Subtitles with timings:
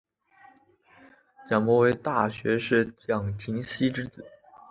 [1.47, 4.25] 蒋溥为大学士蒋廷锡之子。